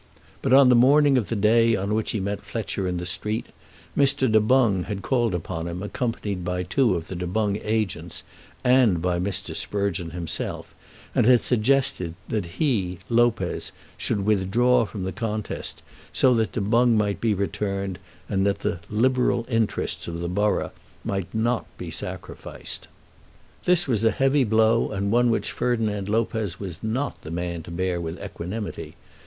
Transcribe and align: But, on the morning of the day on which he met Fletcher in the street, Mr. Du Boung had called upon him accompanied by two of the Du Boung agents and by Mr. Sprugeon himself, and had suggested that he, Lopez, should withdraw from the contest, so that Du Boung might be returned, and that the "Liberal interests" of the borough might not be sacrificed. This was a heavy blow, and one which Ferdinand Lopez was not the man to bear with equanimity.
But, 0.41 0.51
on 0.51 0.69
the 0.69 0.75
morning 0.75 1.15
of 1.15 1.29
the 1.29 1.35
day 1.35 1.75
on 1.75 1.93
which 1.93 2.09
he 2.09 2.19
met 2.19 2.41
Fletcher 2.41 2.87
in 2.87 2.97
the 2.97 3.05
street, 3.05 3.45
Mr. 3.95 4.31
Du 4.31 4.39
Boung 4.41 4.85
had 4.85 5.03
called 5.03 5.35
upon 5.35 5.67
him 5.67 5.83
accompanied 5.83 6.43
by 6.43 6.63
two 6.63 6.95
of 6.95 7.07
the 7.07 7.15
Du 7.15 7.27
Boung 7.27 7.61
agents 7.63 8.23
and 8.63 8.99
by 8.99 9.19
Mr. 9.19 9.55
Sprugeon 9.55 10.09
himself, 10.09 10.73
and 11.13 11.27
had 11.27 11.41
suggested 11.41 12.15
that 12.29 12.57
he, 12.59 12.97
Lopez, 13.09 13.71
should 13.95 14.25
withdraw 14.25 14.85
from 14.87 15.03
the 15.03 15.11
contest, 15.11 15.83
so 16.11 16.33
that 16.33 16.53
Du 16.53 16.61
Boung 16.61 16.95
might 16.97 17.21
be 17.21 17.35
returned, 17.35 17.99
and 18.27 18.43
that 18.43 18.61
the 18.61 18.79
"Liberal 18.89 19.45
interests" 19.49 20.07
of 20.07 20.19
the 20.19 20.27
borough 20.27 20.71
might 21.03 21.31
not 21.31 21.67
be 21.77 21.91
sacrificed. 21.91 22.87
This 23.65 23.87
was 23.87 24.03
a 24.03 24.09
heavy 24.09 24.45
blow, 24.45 24.89
and 24.89 25.11
one 25.11 25.29
which 25.29 25.51
Ferdinand 25.51 26.09
Lopez 26.09 26.59
was 26.59 26.81
not 26.81 27.21
the 27.21 27.29
man 27.29 27.61
to 27.61 27.69
bear 27.69 28.01
with 28.01 28.19
equanimity. 28.19 28.95